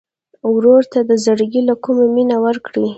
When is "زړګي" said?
1.23-1.61